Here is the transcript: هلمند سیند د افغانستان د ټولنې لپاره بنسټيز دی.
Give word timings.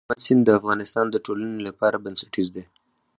هلمند 0.09 0.23
سیند 0.25 0.43
د 0.45 0.49
افغانستان 0.59 1.05
د 1.11 1.15
ټولنې 1.25 1.59
لپاره 1.67 2.01
بنسټيز 2.05 2.47
دی. 2.55 2.63